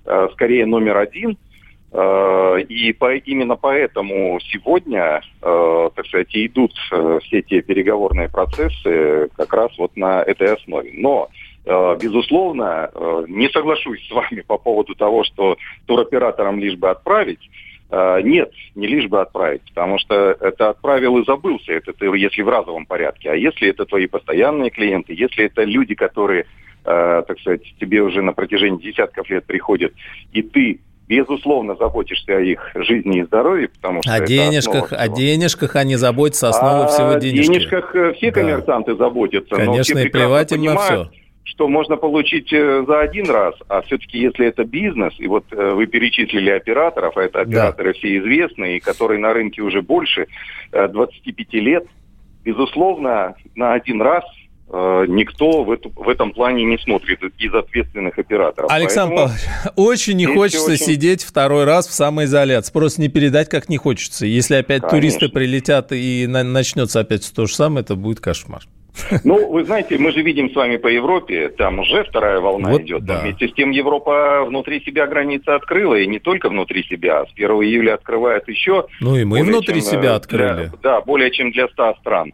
[0.06, 1.49] э, скорее номер один– Э,
[1.92, 9.52] и по, именно поэтому сегодня, э, так сказать, идут э, все те переговорные процессы как
[9.54, 10.92] раз вот на этой основе.
[10.94, 11.30] Но
[12.02, 12.90] Безусловно,
[13.28, 17.48] не соглашусь с вами по поводу того, что туроператорам лишь бы отправить.
[17.92, 22.50] Нет, не лишь бы отправить, потому что это отправил и забылся, это ты, если в
[22.50, 23.30] разовом порядке.
[23.30, 26.48] А если это твои постоянные клиенты, если это люди, которые,
[26.84, 29.94] так сказать, тебе уже на протяжении десятков лет приходят,
[30.32, 34.14] и ты безусловно, заботишься о их жизни и здоровье, потому что...
[34.14, 37.50] О денежках, о денежках они заботятся, основа всего денежки.
[37.50, 39.06] О денежках э, все коммерсанты да.
[39.06, 39.56] заботятся.
[39.56, 41.10] Конечно, но все и плевать им на все
[41.44, 45.72] что можно получить э, за один раз, а все-таки если это бизнес, и вот э,
[45.72, 47.98] вы перечислили операторов, а это операторы да.
[47.98, 50.28] все известные, которые на рынке уже больше
[50.72, 51.86] 25 лет,
[52.46, 54.24] безусловно, на один раз
[54.72, 58.72] никто в, эту, в этом плане не смотрит из ответственных операторов.
[58.72, 60.86] Александр Поэтому Павлович, очень не хочется очень...
[60.86, 62.72] сидеть второй раз в самоизоляции.
[62.72, 64.26] Просто не передать, как не хочется.
[64.26, 65.00] Если опять Конечно.
[65.00, 68.62] туристы прилетят и на, начнется опять то же самое, это будет кошмар.
[69.24, 72.82] Ну, вы знаете, мы же видим с вами по Европе, там уже вторая волна вот,
[72.82, 73.06] идет.
[73.06, 73.22] Да.
[73.22, 77.26] Вместе с тем Европа внутри себя границы открыла, и не только внутри себя.
[77.26, 78.88] С 1 июля открывает еще.
[79.00, 80.68] Ну и мы внутри чем, себя открыли.
[80.68, 82.34] Для, да, более чем для 100 стран.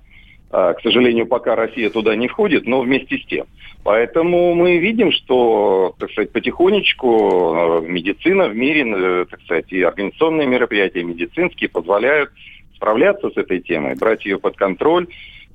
[0.58, 3.46] А, к сожалению, пока Россия туда не входит, но вместе с тем.
[3.84, 9.82] Поэтому мы видим, что, так сказать, потихонечку а, медицина в мире, э, так сказать, и
[9.82, 12.32] организационные мероприятия медицинские позволяют
[12.74, 15.08] справляться с этой темой, брать ее под контроль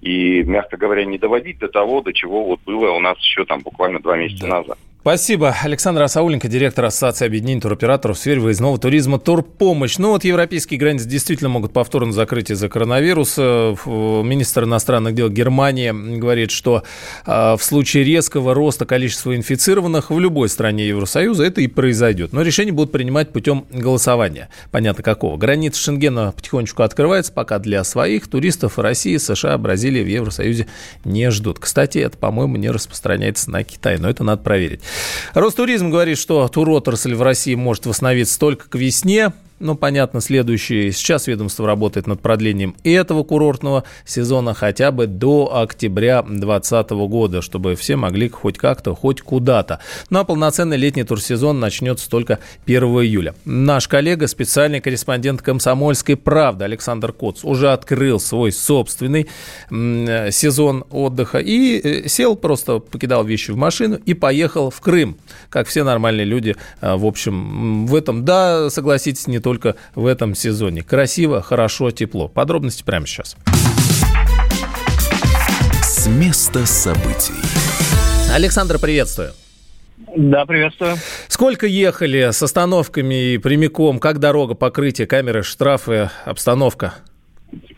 [0.03, 3.61] и, мягко говоря, не доводить до того, до чего вот было у нас еще там
[3.61, 4.59] буквально два месяца да.
[4.59, 4.79] назад.
[5.01, 5.57] Спасибо.
[5.63, 9.97] Александр Асауленко, директор Ассоциации объединений туроператоров в сфере выездного туризма «Турпомощь».
[9.97, 13.77] Ну вот европейские границы действительно могут повторно закрыть из-за коронавируса.
[13.87, 16.83] Министр иностранных дел Германии говорит, что
[17.25, 22.35] э, в случае резкого роста количества инфицированных в любой стране Евросоюза это и произойдет.
[22.35, 24.51] Но решения будут принимать путем голосования.
[24.71, 25.39] Понятно какого.
[25.39, 30.67] Границы Шенгена потихонечку открываются, пока для своих туристов России, США, Бразилии в Евросоюзе
[31.07, 31.59] не ждут.
[31.59, 34.83] Кстати, это, по-моему, не распространяется на Китай, но это надо проверить.
[35.35, 39.33] Ростуризм говорит, что туротрасль в России может восстановиться только к весне.
[39.61, 40.91] Ну, понятно, следующий.
[40.91, 47.75] Сейчас ведомство работает над продлением этого курортного сезона хотя бы до октября 2020 года, чтобы
[47.75, 49.81] все могли хоть как-то, хоть куда-то.
[50.09, 53.35] Ну, а полноценный летний турсезон начнется только 1 июля.
[53.45, 59.29] Наш коллега, специальный корреспондент «Комсомольской правды» Александр Коц уже открыл свой собственный
[59.69, 65.19] сезон отдыха и э, сел, просто покидал вещи в машину и поехал в Крым,
[65.51, 70.07] как все нормальные люди, э, в общем, в этом, да, согласитесь, не только только в
[70.07, 70.83] этом сезоне.
[70.83, 72.29] Красиво, хорошо, тепло.
[72.29, 73.37] Подробности прямо сейчас.
[75.83, 77.35] С места событий.
[78.33, 79.31] Александр, приветствую.
[80.17, 80.95] Да, приветствую.
[81.27, 83.99] Сколько ехали с остановками и прямиком?
[83.99, 86.95] Как дорога, покрытие, камеры, штрафы, обстановка?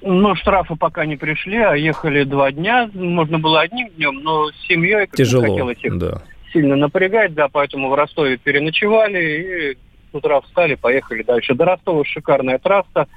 [0.02, 2.90] Ну, штрафы пока не пришли, а ехали два дня.
[2.92, 6.22] Можно было одним днем, но с семьей Тяжело, хотелось их да.
[6.52, 11.54] сильно напрягать, да, поэтому в Ростове переночевали и с утра встали, поехали дальше.
[11.54, 13.08] До Ростова шикарная трасса.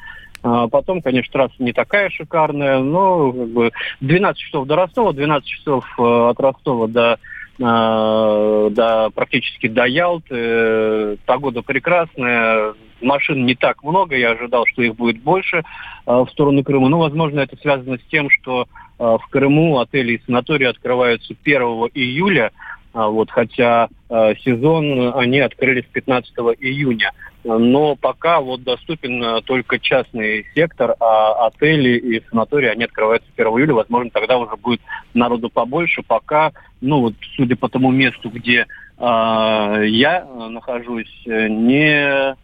[0.44, 5.48] А потом, конечно, трасса не такая шикарная, но как бы 12 часов до Ростова, 12
[5.48, 7.20] часов э, от Ростова до
[7.60, 11.18] э, до, практически до Ялты.
[11.26, 15.64] Погода прекрасная, машин не так много, я ожидал, что их будет больше э,
[16.06, 16.90] в сторону Крыма.
[16.90, 21.62] Но, возможно, это связано с тем, что в Крыму отели и санатории открываются 1
[21.96, 22.52] июля,
[22.96, 27.12] а вот, хотя э, сезон они открылись 15 июня.
[27.46, 33.48] Но пока вот доступен э, только частный сектор, а отели и санатории, они открываются 1
[33.48, 33.76] июля.
[33.76, 34.82] Возможно, тогда уже будет
[35.14, 36.02] народу побольше.
[36.02, 38.66] Пока, ну вот, судя по тому месту, где э,
[38.98, 42.36] я нахожусь, не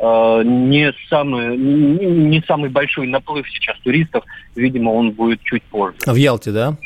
[0.00, 4.24] э, не самый, не самый большой наплыв сейчас туристов.
[4.56, 5.98] Видимо, он будет чуть позже.
[6.06, 6.78] В Ялте, да?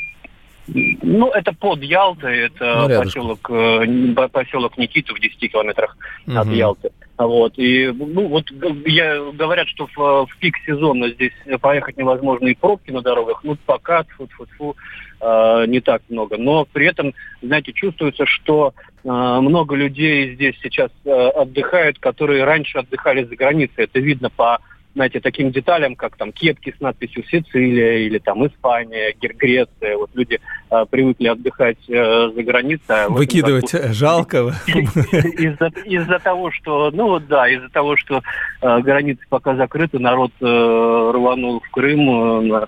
[0.67, 6.37] Ну, это под Ялтой, это ну, поселок, э, поселок Никита в 10 километрах угу.
[6.37, 6.91] от Ялты.
[7.17, 7.53] Вот.
[7.57, 8.51] И, ну, вот
[8.85, 13.41] я, говорят, что в, в пик сезона здесь поехать невозможно и пробки на дорогах.
[13.43, 14.75] Ну, пока, тьфу -тьфу -тьфу,
[15.21, 16.37] э, не так много.
[16.37, 18.73] Но при этом, знаете, чувствуется, что
[19.03, 23.85] э, много людей здесь сейчас э, отдыхают, которые раньше отдыхали за границей.
[23.85, 24.59] Это видно по
[24.95, 29.97] знаете, таким деталям, как там кепки с надписью Сицилия или там Испания, Греция.
[29.97, 30.39] Вот люди
[30.71, 32.85] э, привыкли отдыхать э, за границей.
[32.87, 33.93] А Выкидывать году...
[33.93, 34.37] жалко.
[34.67, 38.21] Из-за из того, что, ну вот да, из-за того, что
[38.61, 42.67] э, границы пока закрыты, народ э, рванул в Крым, э, на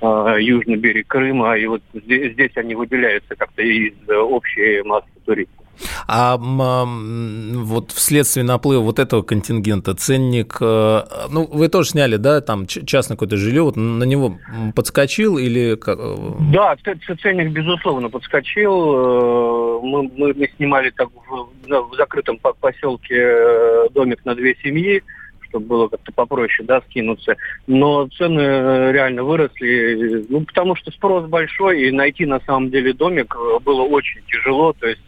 [0.00, 5.65] э, южный берег Крыма, и вот здесь, здесь они выделяются как-то из общей массы туристов.
[6.06, 12.66] А вот вследствие наплыва вот этого контингента ценник, э, ну, вы тоже сняли, да, там
[12.66, 14.38] частное какое-то жилье, вот на него
[14.74, 15.74] подскочил или...
[15.74, 16.34] Э?
[16.52, 16.76] Да,
[17.22, 18.72] ценник, безусловно, подскочил.
[18.72, 25.02] Э, мы, мы, снимали так в, в закрытом поселке домик на две семьи,
[25.48, 27.36] чтобы было как-то попроще, да, скинуться.
[27.66, 33.36] Но цены реально выросли, ну, потому что спрос большой, и найти на самом деле домик
[33.64, 35.00] было очень тяжело, то есть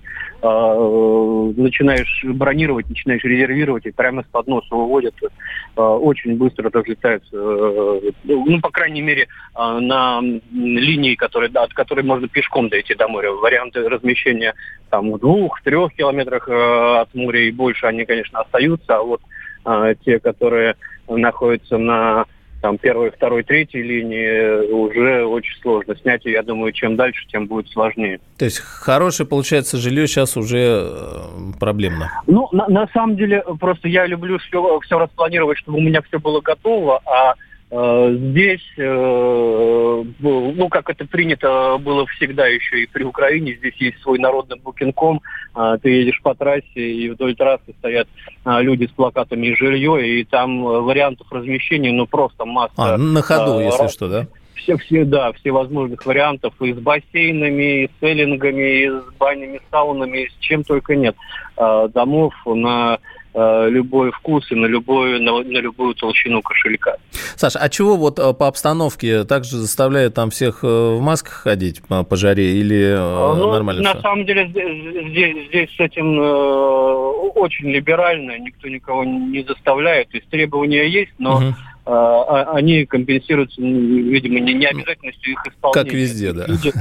[0.43, 8.11] э, начинаешь бронировать, начинаешь резервировать, и прямо с подноса выводят, э, очень быстро разлетаются, э,
[8.25, 10.21] ну, по крайней мере, э, на
[10.53, 13.33] линии, которые, от которой можно пешком дойти до моря.
[13.33, 14.55] Варианты размещения
[14.91, 19.21] там в двух-трех километрах э, от моря и больше, они, конечно, остаются, а вот
[19.65, 20.77] э, те, которые
[21.09, 22.27] находятся на
[22.61, 26.27] там первой, второй, третьей линии уже очень сложно снять.
[26.27, 28.21] И я думаю, чем дальше, тем будет сложнее.
[28.37, 32.11] То есть хорошее, получается, жилье сейчас уже э, проблемно?
[32.27, 36.19] Ну, на, на самом деле, просто я люблю все, все распланировать, чтобы у меня все
[36.19, 37.35] было готово, а
[37.71, 44.19] здесь, э, ну, как это принято было всегда еще и при Украине, здесь есть свой
[44.19, 45.21] народный букинком.
[45.55, 48.09] Э, ты едешь по трассе, и вдоль трассы стоят
[48.47, 52.73] люди с плакатами жилье, и там вариантов размещения, ну, просто масса.
[52.79, 54.27] А, на ходу, если что, да?
[54.55, 59.61] Все, все, да, все возможных вариантов и с бассейнами, и с эллингами, и с банями,
[59.71, 61.17] саунами, и с чем только нет.
[61.57, 66.97] Домов на э, любой вкус и на, любой, на, на любую толщину кошелька.
[67.37, 71.83] Саша, а чего вот э, по обстановке также заставляют там всех э, в масках ходить
[71.87, 74.01] по, по жаре или ну, нормально На все?
[74.01, 76.99] самом деле здесь, здесь с этим э,
[77.35, 81.55] очень либерально, никто никого не заставляет, то есть требования есть, но угу
[81.89, 85.85] они компенсируются, видимо, не, необязательностью их исполнения.
[85.85, 86.45] Как везде, да.
[86.47, 86.73] Люди,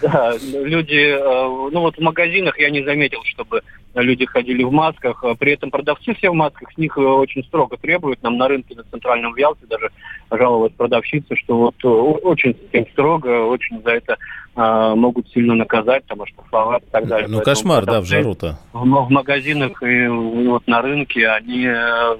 [0.00, 3.60] да, люди, ну вот в магазинах я не заметил, чтобы
[3.94, 8.22] люди ходили в масках, при этом продавцы все в масках, с них очень строго требуют.
[8.22, 9.90] Нам на рынке на центральном Вялте даже
[10.30, 12.56] жаловалась продавщица, что вот очень
[12.92, 14.16] строго, очень за это
[14.54, 17.28] могут сильно наказать, там, оштрафовать и так далее.
[17.28, 18.58] Ну, Поэтому кошмар, да, в жару-то.
[18.72, 21.68] В, в магазинах и вот на рынке они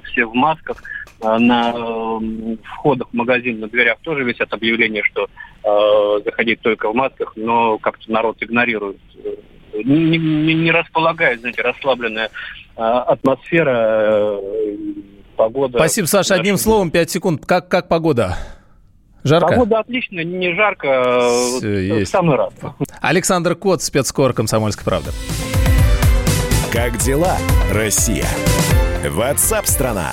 [0.05, 0.83] все в масках.
[1.21, 1.73] А на
[2.75, 5.29] входах в магазин, на дверях тоже висят объявления, что
[5.65, 8.99] э, заходить только в масках, но как-то народ игнорирует.
[9.73, 12.31] Не, не, не располагает, знаете, расслабленная
[12.77, 14.41] э, атмосфера, э,
[15.37, 15.79] погода.
[15.79, 16.35] Спасибо, Саша.
[16.35, 17.47] Одним словом, 5 секунд.
[17.47, 18.37] Как, как погода?
[19.25, 19.49] Жарко?
[19.49, 22.11] Погода отличная, не жарко, Все, есть.
[22.11, 22.53] в самый раз.
[23.01, 25.11] Александр Кот, спецкор «Комсомольской правды».
[26.73, 27.37] Как дела,
[27.73, 28.27] Россия?
[29.09, 30.13] Ватсап-страна!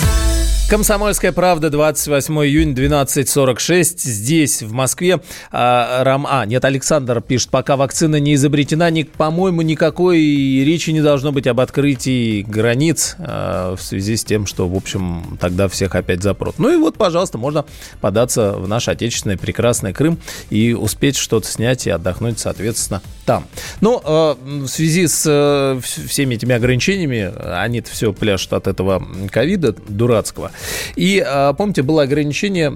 [0.71, 3.95] Комсомольская правда, 28 июня, 12.46.
[4.03, 5.19] Здесь, в Москве,
[5.51, 6.25] а, Рам...
[6.25, 10.21] А, нет, Александр пишет, пока вакцина не изобретена, ни, по-моему, никакой
[10.63, 15.37] речи не должно быть об открытии границ а, в связи с тем, что, в общем,
[15.41, 16.57] тогда всех опять запрут.
[16.57, 17.65] Ну и вот, пожалуйста, можно
[17.99, 20.19] податься в наш отечественный прекрасный Крым
[20.49, 23.45] и успеть что-то снять и отдохнуть, соответственно, там.
[23.81, 27.29] Но а, в связи с а, всеми этими ограничениями,
[27.61, 30.51] они-то все пляшут от этого ковида дурацкого,
[30.95, 32.75] и, а, помните, было ограничение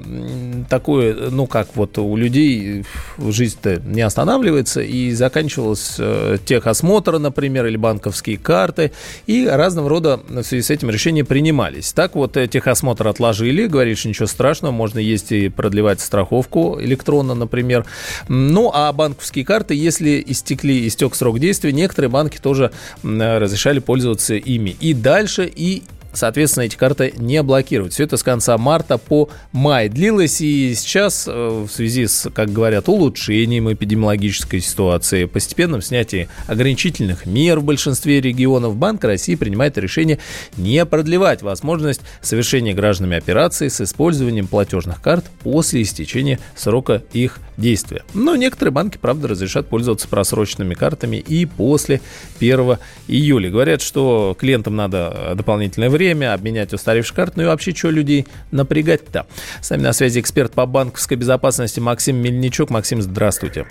[0.69, 2.85] такое, ну, как вот у людей
[3.17, 8.91] жизнь-то не останавливается, и заканчивалось э, техосмотр, например, или банковские карты,
[9.27, 11.93] и разного рода в связи с этим решения принимались.
[11.93, 17.85] Так вот, э, техосмотр отложили, говоришь, ничего страшного, можно есть и продлевать страховку электронно, например.
[18.27, 22.71] Ну, а банковские карты, если истекли, истек срок действия, некоторые банки тоже
[23.03, 25.83] разрешали пользоваться ими и дальше, и
[26.15, 27.93] соответственно, эти карты не блокировать.
[27.93, 32.51] Все это с конца марта по май длилось, и сейчас э, в связи с, как
[32.51, 40.19] говорят, улучшением эпидемиологической ситуации, постепенным снятием ограничительных мер в большинстве регионов, Банк России принимает решение
[40.57, 48.03] не продлевать возможность совершения гражданами операций с использованием платежных карт после истечения срока их действия.
[48.13, 52.01] Но некоторые банки, правда, разрешат пользоваться просроченными картами и после
[52.39, 53.49] 1 июля.
[53.49, 58.27] Говорят, что клиентам надо дополнительное время время, обменять устаревшие карты, ну и вообще, что людей
[58.51, 59.25] напрягать-то?
[59.61, 62.69] С нами на связи эксперт по банковской безопасности Максим Мельничук.
[62.69, 63.65] Максим, здравствуйте.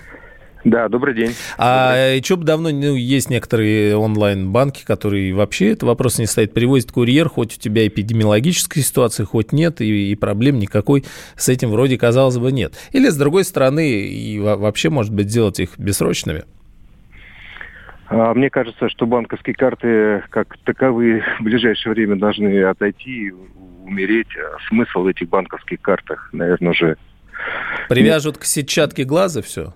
[0.65, 1.31] Да, добрый день.
[1.57, 2.23] А добрый.
[2.23, 6.53] что бы давно ну, есть некоторые онлайн-банки, которые вообще этот вопрос не стоит.
[6.53, 11.05] Привозит курьер, хоть у тебя эпидемиологическая ситуация, хоть нет, и, и проблем никакой
[11.37, 12.73] с этим вроде, казалось бы, нет.
[12.91, 16.45] Или, с другой стороны, и вообще, может быть, сделать их бессрочными?
[18.07, 23.31] А, мне кажется, что банковские карты как таковые в ближайшее время должны отойти,
[23.85, 24.27] умереть.
[24.37, 26.97] А смысл в этих банковских картах, наверное, уже...
[27.89, 29.73] Привяжут к сетчатке глаза все?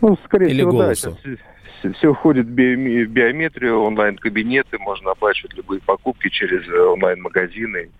[0.00, 1.18] Ну, скорее Или всего, голосу?
[1.24, 1.36] да.
[1.80, 7.90] Все, все входит в биометрию, онлайн-кабинеты, можно оплачивать любые покупки через э, онлайн-магазины.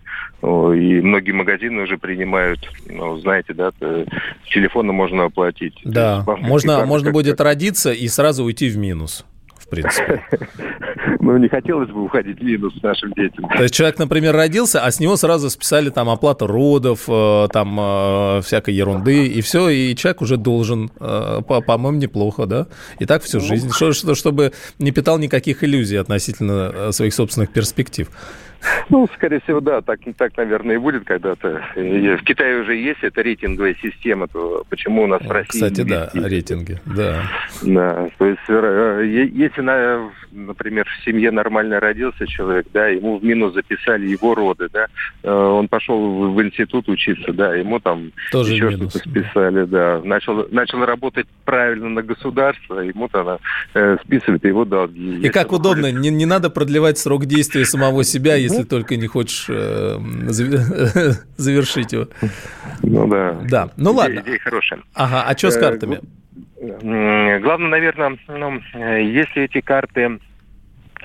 [0.43, 3.71] И многие магазины уже принимают, ну, знаете, да,
[4.53, 5.75] телефоном можно оплатить.
[5.85, 9.25] Да, можно, можно будет родиться и сразу уйти в минус
[9.73, 10.23] принципе.
[11.21, 13.49] Ну, не хотелось бы уходить в минус нашим детям.
[13.57, 17.79] То есть человек, например, родился, а с него сразу списали там оплату родов, э, там
[17.79, 22.67] э, всякой ерунды, и все, и человек уже должен, э, по-моему, неплохо, да?
[22.99, 28.09] И так всю жизнь, что, что, чтобы не питал никаких иллюзий относительно своих собственных перспектив.
[28.91, 31.63] Ну, скорее всего, да, так, так наверное, и будет когда-то.
[31.75, 35.61] В Китае уже есть эта рейтинговая система, то почему у нас в России...
[35.61, 37.23] Кстати, да, рейтинги, да.
[37.63, 43.25] Да, то есть, э, если, на, например, в семье нормально родился человек, да, ему в
[43.25, 44.87] минус записали его роды, да,
[45.23, 50.47] э, он пошел в институт учиться, да, ему там Тоже еще что-то списали, да, начал,
[50.51, 53.39] начал работать правильно на государство, ему там
[53.75, 55.21] э, списывают его долги.
[55.23, 59.47] И как удобно, не, не надо продлевать срок действия самого себя, если только не хочешь
[59.49, 59.99] э,
[61.37, 62.09] завершить его.
[62.83, 63.41] Ну да.
[63.49, 64.21] Да, ну ладно.
[64.21, 64.81] Идея хорошая.
[64.95, 66.01] Ага, а что с э, картами?
[66.61, 70.19] Главное, наверное, ну, если эти карты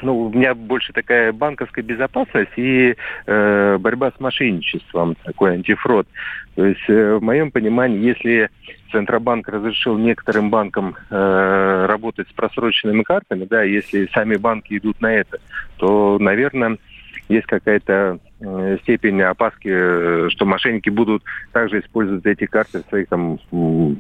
[0.01, 2.95] ну, у меня больше такая банковская безопасность и
[3.25, 6.07] э, борьба с мошенничеством, такой антифрод.
[6.55, 8.49] То есть, э, в моем понимании, если
[8.91, 15.13] Центробанк разрешил некоторым банкам э, работать с просроченными картами, да, если сами банки идут на
[15.13, 15.39] это,
[15.77, 16.77] то, наверное,
[17.29, 23.07] есть какая-то э, степень опаски, э, что мошенники будут также использовать эти карты в своих
[23.09, 23.37] там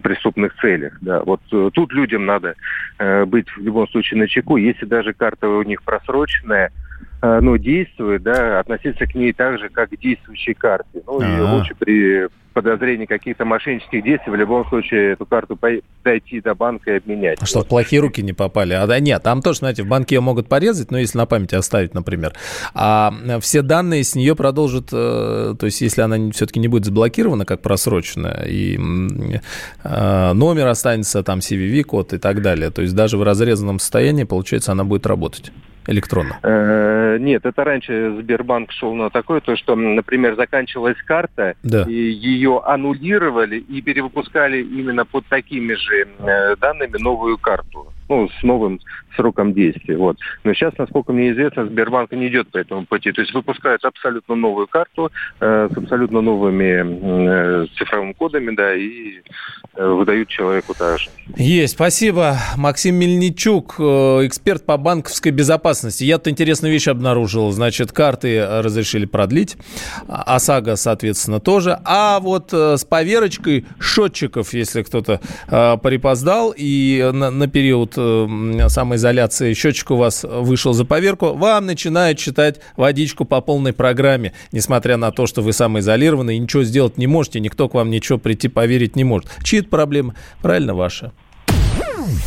[0.01, 0.97] преступных целях.
[1.01, 1.21] Да.
[1.23, 2.55] Вот э, тут людям надо
[3.27, 4.57] быть в любом случае на чеку.
[4.57, 6.71] Если даже карта у них просроченная,
[7.21, 11.03] ну, действует, да, относиться к ней так же, как к действующей карте.
[11.05, 11.37] Ну, А-а-а.
[11.37, 12.27] и лучше при
[12.57, 15.59] подозрений каких-то мошеннических действий, в любом случае эту карту
[16.03, 17.37] дойти до банка и обменять.
[17.47, 18.73] Что, плохие руки не попали?
[18.73, 21.53] А да нет, там тоже, знаете, в банке ее могут порезать, но если на памяти
[21.53, 22.33] оставить, например.
[22.73, 27.45] А все данные с нее продолжат, э, то есть если она все-таки не будет заблокирована,
[27.45, 33.23] как просроченная, и э, номер останется, там CVV-код и так далее, то есть даже в
[33.23, 35.51] разрезанном состоянии, получается, она будет работать
[35.87, 36.39] электронно?
[36.43, 41.83] Э, нет, это раньше Сбербанк шел на такое, то что, например, заканчивалась карта, да.
[41.83, 48.43] и ее аннулировали и перевыпускали именно под такими же э, данными новую карту ну, с
[48.43, 48.79] новым
[49.17, 49.97] сроком действия.
[49.97, 50.17] Вот.
[50.43, 53.11] Но сейчас, насколько мне известно, Сбербанк не идет по этому пути.
[53.11, 59.21] То есть выпускают абсолютно новую карту э, с абсолютно новыми э, цифровыми кодами, да, и
[59.75, 61.09] э, выдают человеку также.
[61.35, 62.37] Есть, спасибо.
[62.55, 63.83] Максим Мельничук, э,
[64.27, 66.03] эксперт по банковской безопасности.
[66.03, 67.51] Я-то интересную вещь обнаружил.
[67.51, 69.57] Значит, карты разрешили продлить,
[70.07, 71.79] ОСАГО, соответственно, тоже.
[71.83, 78.67] А вот э, с поверочкой счетчиков, если кто-то э, припоздал и на, на период э,
[79.07, 84.97] самоизоляции счетчик у вас вышел за поверку, вам начинают читать водичку по полной программе, несмотря
[84.97, 88.49] на то, что вы самоизолированы и ничего сделать не можете, никто к вам ничего прийти
[88.49, 89.29] поверить не может.
[89.43, 90.15] Чьи это проблемы?
[90.41, 91.13] Правильно, ваша.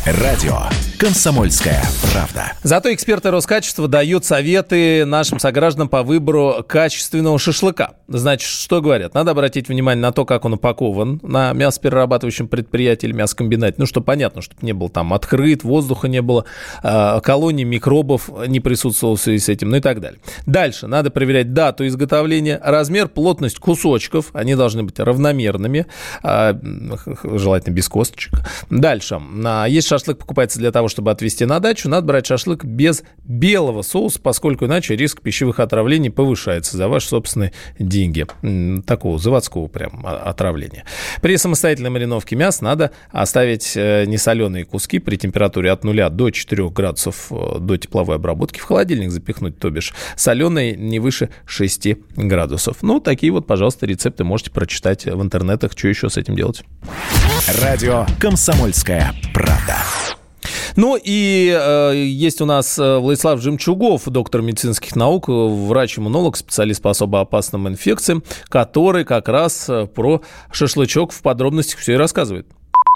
[0.05, 0.59] Радио
[0.99, 1.81] «Комсомольская
[2.13, 2.53] правда».
[2.61, 7.93] Зато эксперты Роскачества дают советы нашим согражданам по выбору качественного шашлыка.
[8.07, 9.15] Значит, что говорят?
[9.15, 13.75] Надо обратить внимание на то, как он упакован на мясоперерабатывающем предприятии или мясокомбинате.
[13.79, 16.45] Ну, что понятно, чтобы не был там открыт, воздуха не было,
[16.83, 20.19] а, колоний микробов не присутствовало в связи с этим, ну и так далее.
[20.45, 24.29] Дальше надо проверять дату изготовления, размер, плотность кусочков.
[24.33, 25.87] Они должны быть равномерными,
[26.21, 26.55] а,
[27.23, 28.33] желательно без косточек.
[28.69, 29.19] Дальше.
[29.71, 34.19] Если шашлык покупается для того, чтобы отвезти на дачу, надо брать шашлык без белого соуса,
[34.19, 38.27] поскольку иначе риск пищевых отравлений повышается за ваши собственные деньги.
[38.85, 40.83] Такого заводского прям отравления.
[41.21, 46.69] При самостоятельной мариновке мяса надо оставить э, несоленые куски при температуре от 0 до 4
[46.69, 48.59] градусов э, до тепловой обработки.
[48.59, 52.79] В холодильник запихнуть, то бишь соленые не выше 6 градусов.
[52.81, 55.71] Ну, такие вот, пожалуйста, рецепты можете прочитать в интернетах.
[55.77, 56.63] Что еще с этим делать?
[57.61, 59.60] Радио «Комсомольская правда».
[60.75, 66.91] Ну и э, есть у нас э, Владислав Жемчугов, доктор медицинских наук, врач-иммунолог, специалист по
[66.91, 72.47] особо опасным инфекциям, который как раз э, про шашлычок в подробностях все и рассказывает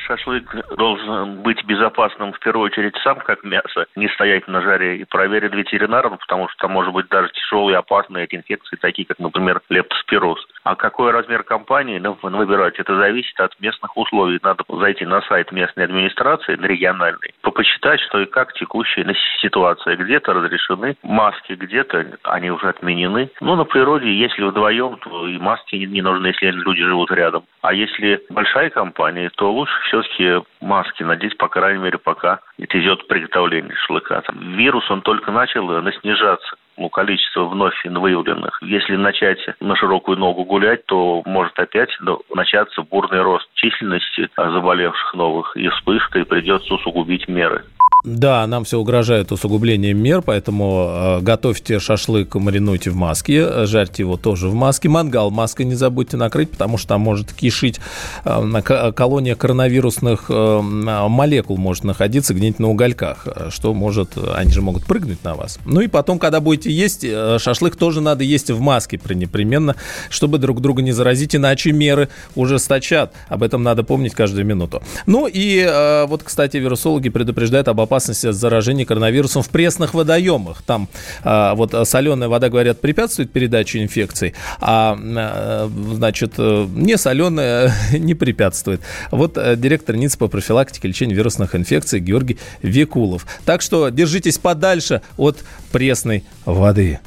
[0.06, 5.06] шашлык должен быть безопасным в первую очередь сам как мясо, не стоять на жаре и
[5.06, 10.40] проверен ветеринаром, потому что там может быть даже тяжелые опасные инфекции, такие как, например, лептоспироз.
[10.64, 14.40] А какой размер компании ну, выбирать, это зависит от местных условий.
[14.44, 19.06] Надо зайти на сайт местной администрации, на региональной, почитать, что и как текущая
[19.42, 19.96] ситуация.
[19.96, 23.30] Где-то разрешены маски, где-то они уже отменены.
[23.40, 27.46] Ну, на природе, если вдвоем, то и маски не нужны, если люди живут рядом.
[27.62, 33.76] А если большая компания, то лучше все-таки маски надеть, по крайней мере, пока идет приготовление
[33.76, 34.22] шашлыка.
[34.22, 35.70] Там вирус, он только начал
[36.02, 38.60] снижаться ну, количество вновь выявленных.
[38.62, 41.90] Если начать на широкую ногу гулять, то может опять
[42.34, 47.64] начаться бурный рост численности заболевших новых, и вспышка, и придется усугубить меры.
[48.06, 54.16] Да, нам все угрожает усугублением мер, поэтому э, готовьте шашлык, маринуйте в маске, жарьте его
[54.16, 54.90] тоже в маске.
[54.90, 57.80] Мангал маской не забудьте накрыть, потому что там может кишить
[58.24, 64.86] э, колония коронавирусных э, молекул может находиться где-нибудь на угольках, что может, они же могут
[64.86, 65.58] прыгнуть на вас.
[65.66, 69.76] Ну и потом, когда будете есть, э, шашлык тоже надо есть в маске непременно,
[70.12, 73.14] чтобы друг друга не заразить, иначе меры ужесточат.
[73.30, 74.84] Об этом надо помнить каждую минуту.
[75.08, 80.62] Ну и э, вот, кстати, вирусологи предупреждают об опасности заражения коронавирусом в пресных водоемах.
[80.64, 80.88] Там
[81.24, 88.14] э, вот соленая вода, говорят, препятствует передаче инфекций, а э, значит, э, не соленая не
[88.14, 88.82] препятствует.
[89.12, 93.26] Вот э, директор НИЦ по профилактике и лечению вирусных инфекций Георгий Викулов.
[93.46, 97.00] Так что держитесь подальше от пресной воды.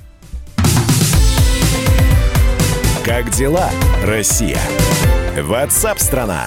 [3.04, 3.70] Как дела,
[4.04, 4.60] Россия?
[5.40, 6.46] Ватсап-страна!